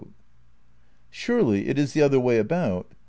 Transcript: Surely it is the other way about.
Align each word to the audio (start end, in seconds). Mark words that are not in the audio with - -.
Surely 1.11 1.67
it 1.67 1.77
is 1.77 1.93
the 1.93 2.01
other 2.01 2.19
way 2.19 2.39
about. 2.39 2.91